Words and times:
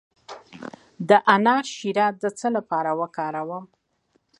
د 1.09 1.11
انار 1.35 1.63
شیره 1.75 2.07
د 2.21 2.23
څه 2.39 2.47
لپاره 2.57 2.91
وکاروم؟ 3.01 3.63